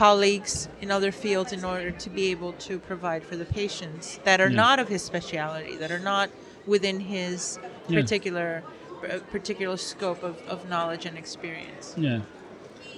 colleagues 0.03 0.69
in 0.83 0.89
other 0.97 1.11
fields 1.11 1.51
in 1.57 1.63
order 1.73 1.89
to 2.03 2.09
be 2.09 2.23
able 2.35 2.53
to 2.67 2.73
provide 2.91 3.23
for 3.29 3.35
the 3.35 3.49
patients 3.61 4.05
that 4.27 4.39
are 4.43 4.51
Yeah. 4.51 4.63
not 4.65 4.77
of 4.83 4.87
his 4.95 5.01
speciality, 5.11 5.75
that 5.81 5.91
are 5.97 6.05
not 6.13 6.27
within 6.73 6.97
his 7.15 7.39
Yeah. 7.89 8.01
particular 8.01 8.49
uh, 8.97 9.19
particular 9.37 9.77
scope 9.77 10.21
of, 10.29 10.35
of 10.53 10.59
knowledge 10.71 11.03
and 11.09 11.15
experience. 11.23 11.85
Yeah. 11.97 12.19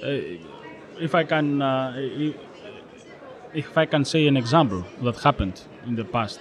Uh, 0.02 1.06
if 1.08 1.12
I 1.22 1.24
can, 1.34 1.48
uh, 1.62 1.94
if 3.64 3.74
I 3.84 3.86
can 3.94 4.04
say 4.14 4.22
an 4.28 4.38
example 4.44 4.82
that 5.06 5.18
happened 5.28 5.58
in 5.88 5.94
the 6.02 6.06
past 6.16 6.40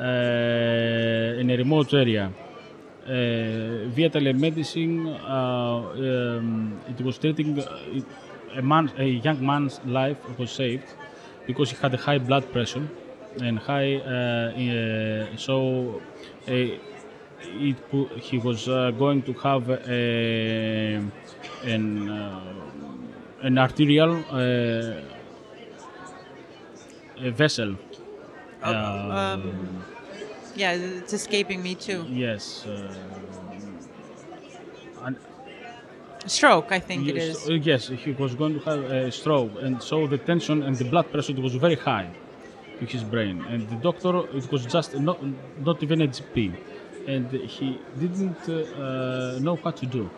uh, 0.00 1.40
in 1.40 1.46
a 1.54 1.56
remote 1.64 1.90
area, 2.02 2.24
uh, 2.28 3.10
via 3.96 4.08
telemedicine, 4.16 4.94
uh, 5.08 6.38
um, 6.38 6.80
it 6.92 6.98
was 7.06 7.14
treating 7.18 7.58
uh, 7.58 7.64
a 8.54 8.62
man, 8.62 8.90
a 8.98 9.04
young 9.04 9.44
man's 9.44 9.80
life 9.84 10.18
was 10.38 10.50
saved 10.50 10.86
because 11.46 11.70
he 11.70 11.76
had 11.76 11.94
a 11.94 11.98
high 11.98 12.18
blood 12.18 12.50
pressure 12.52 12.86
and 13.40 13.58
high, 13.58 13.96
uh, 13.96 14.52
uh, 15.32 15.36
so. 15.36 16.00
Uh, 16.48 16.78
it, 17.40 17.76
he 18.20 18.38
was 18.38 18.68
uh, 18.68 18.90
going 18.90 19.22
to 19.22 19.32
have 19.34 19.70
a, 19.70 20.96
an, 21.64 22.08
uh, 22.08 22.54
an 23.42 23.58
arterial 23.58 24.24
uh, 24.30 25.00
a 27.20 27.30
vessel. 27.30 27.76
um, 28.62 29.84
Yeah, 30.56 30.72
it's 30.72 31.12
escaping 31.12 31.62
me 31.62 31.74
too. 31.74 32.06
yes. 32.08 32.66
Stroke, 36.28 36.72
I 36.72 36.80
think 36.80 37.08
it 37.08 37.16
yes, 37.16 37.24
is. 37.24 37.48
uh, 37.48 37.52
yes, 37.52 37.88
he 37.88 38.12
was 38.12 38.34
going 38.34 38.54
to 38.54 38.60
have 38.60 38.80
a 38.84 39.10
stroke, 39.10 39.52
and 39.60 39.82
so 39.82 40.06
the 40.06 40.18
tension 40.18 40.62
and 40.62 40.76
the 40.76 40.84
blood 40.84 41.10
pressure 41.12 41.34
was 41.40 41.54
very 41.54 41.76
high 41.76 42.08
in 42.80 42.86
his 42.86 43.02
brain. 43.02 43.44
And 43.48 43.68
the 43.68 43.76
doctor, 43.76 44.12
it 44.36 44.50
was 44.50 44.66
just 44.66 44.94
not, 44.98 45.18
not 45.64 45.82
even 45.82 46.02
a 46.02 46.08
GP, 46.08 46.54
and 47.06 47.30
he 47.30 47.80
didn't 47.98 48.48
uh, 48.48 48.54
uh, 48.54 49.38
know 49.40 49.56
what 49.56 49.76
to 49.78 49.86
do. 49.86 50.10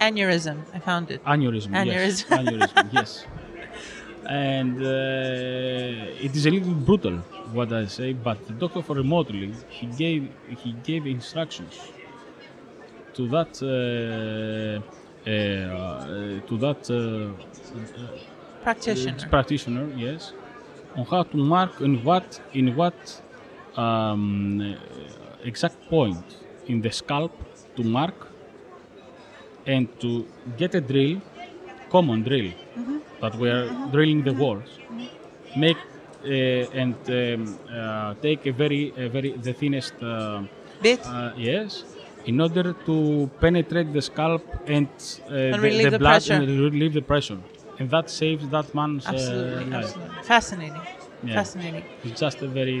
Aneurysm, 0.00 0.58
I 0.74 0.78
found 0.78 1.10
it. 1.10 1.24
Aneurysm. 1.24 1.70
Yes. 1.86 2.24
Aneurysm. 2.24 2.28
Aneurysm. 2.40 2.92
yes. 2.92 3.26
And 4.28 4.82
uh, 4.82 6.24
it 6.26 6.34
is 6.34 6.46
a 6.46 6.50
little 6.50 6.74
brutal 6.74 7.18
what 7.52 7.72
I 7.72 7.86
say, 7.86 8.12
but 8.12 8.44
the 8.46 8.54
doctor 8.54 8.82
for 8.82 8.96
remotely 8.96 9.54
he 9.68 9.86
gave 9.86 10.32
he 10.62 10.72
gave 10.82 11.06
instructions 11.06 11.74
to 13.14 13.28
that 13.28 13.52
uh, 13.62 14.82
to 15.26 16.56
that 16.58 16.90
uh, 16.90 17.32
Practitioner. 18.62 19.28
practitioner, 19.28 19.86
yes, 19.96 20.32
on 20.96 21.04
how 21.04 21.22
to 21.22 21.36
mark 21.36 21.80
in 21.80 22.02
what 22.04 22.40
in 22.52 22.74
what 22.74 23.22
um, 23.76 24.76
exact 25.44 25.76
point 25.88 26.24
in 26.66 26.80
the 26.80 26.90
scalp 26.90 27.32
to 27.76 27.82
mark 27.84 28.14
and 29.66 29.88
to 30.00 30.26
get 30.56 30.74
a 30.74 30.80
drill, 30.80 31.20
common 31.90 32.22
drill 32.22 32.52
that 33.20 33.34
we 33.36 33.48
are 33.50 33.68
drilling 33.92 34.22
the 34.24 34.32
walls, 34.32 34.70
make 35.56 35.76
uh, 36.24 36.80
and 36.82 36.96
um, 37.08 37.58
uh, 37.72 38.14
take 38.22 38.46
a 38.46 38.52
very 38.52 38.92
a 38.96 39.08
very 39.08 39.32
the 39.32 39.52
thinnest 39.52 39.94
uh, 40.02 40.42
Bit. 40.82 41.00
uh, 41.06 41.32
yes, 41.36 41.84
in 42.26 42.40
order 42.40 42.72
to 42.88 43.30
penetrate 43.40 43.92
the 43.92 44.02
scalp 44.02 44.44
and, 44.66 44.88
uh, 45.30 45.34
relieve 45.66 45.90
the 45.92 45.98
blood 45.98 46.12
pressure. 46.12 46.34
and 46.34 46.60
relieve 46.68 46.94
the 47.00 47.02
pressure, 47.12 47.38
and 47.78 47.90
that 47.90 48.10
saves 48.10 48.48
that 48.54 48.74
man's 48.74 49.06
Absolutely, 49.06 49.64
uh, 49.64 49.76
life. 49.76 49.84
absolutely. 49.84 50.22
Fascinating. 50.34 50.82
Yeah. 51.22 51.34
Fascinating. 51.34 51.84
It's 52.04 52.20
just 52.20 52.42
a 52.42 52.48
very 52.48 52.78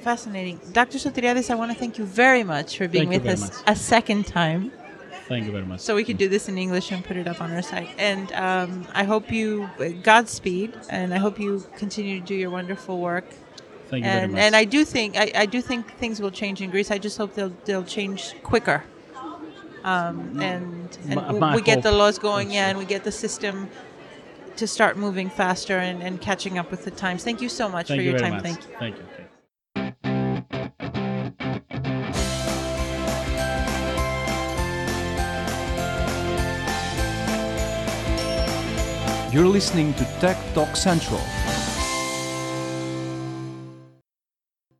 Fascinating. 0.00 0.58
Dr. 0.72 0.98
Sotiriades, 0.98 1.48
I 1.48 1.54
want 1.54 1.70
to 1.70 1.78
thank 1.78 1.96
you 1.96 2.04
very 2.04 2.42
much 2.42 2.76
for 2.76 2.88
being 2.88 3.08
Thank 3.08 3.22
with 3.22 3.32
us 3.34 3.40
much. 3.40 3.62
a 3.68 3.76
second 3.76 4.26
time. 4.26 4.72
thank 5.28 5.46
you 5.46 5.52
very 5.52 5.64
much. 5.64 5.78
So 5.80 5.94
we 5.94 6.02
could 6.04 6.18
do 6.18 6.28
this 6.28 6.48
in 6.48 6.58
English 6.58 6.90
and 6.90 7.04
put 7.04 7.16
it 7.16 7.28
up 7.28 7.40
on 7.40 7.52
our 7.52 7.62
site. 7.62 7.88
And 7.98 8.32
um, 8.32 8.84
I 8.94 9.04
hope 9.04 9.30
you, 9.30 9.70
Godspeed, 10.02 10.74
and 10.90 11.14
I 11.14 11.18
hope 11.18 11.38
you 11.38 11.64
continue 11.76 12.18
to 12.20 12.26
do 12.26 12.34
your 12.34 12.50
wonderful 12.50 12.98
work. 12.98 13.26
Thank 13.92 14.04
you 14.04 14.10
very 14.10 14.22
And, 14.24 14.32
much. 14.32 14.40
and 14.44 14.56
I 14.56 14.64
do 14.64 14.80
think 14.94 15.16
I, 15.24 15.26
I 15.44 15.46
do 15.46 15.60
think 15.70 15.82
things 16.02 16.16
will 16.22 16.30
change 16.42 16.58
in 16.64 16.70
Greece. 16.74 16.90
I 16.90 16.98
just 16.98 17.16
hope 17.20 17.30
they'll 17.38 17.54
they'll 17.66 17.84
change 17.98 18.20
quicker. 18.42 18.82
Um, 19.84 20.40
and 20.40 20.98
and 21.08 21.14
My- 21.16 21.32
my 21.44 21.54
we 21.56 21.62
get 21.62 21.82
the 21.82 21.92
laws 21.92 22.16
going, 22.18 22.48
also. 22.48 22.54
yeah, 22.58 22.68
and 22.70 22.78
we 22.78 22.86
get 22.94 23.02
the 23.04 23.12
system 23.24 23.68
to 24.60 24.66
start 24.66 24.96
moving 24.96 25.28
faster 25.30 25.76
and, 25.88 26.02
and 26.06 26.20
catching 26.20 26.54
up 26.60 26.70
with 26.70 26.82
the 26.84 26.90
times. 27.04 27.24
Thank 27.24 27.40
you 27.44 27.48
so 27.48 27.68
much 27.68 27.88
thank 27.88 27.98
for 27.98 28.02
you 28.04 28.10
your 28.10 28.18
time. 28.24 28.34
much. 28.34 28.42
Thank 28.48 28.58
you. 28.62 28.76
Thank 28.78 28.96
you. 28.98 29.04
Thank 29.16 29.26
you. 29.26 30.42
You're 39.32 39.46
listening 39.48 39.94
to 39.94 40.04
Tech 40.20 40.36
Talk 40.52 40.76
Central. 40.76 41.20